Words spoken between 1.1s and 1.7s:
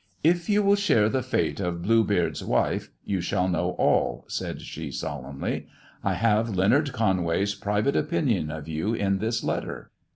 fate